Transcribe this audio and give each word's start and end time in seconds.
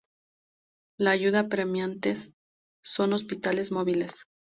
La 0.97 1.11
ayuda 1.11 1.41
apremiante 1.41 2.15
son 2.83 3.13
hospitales 3.13 3.71
móviles". 3.71 4.25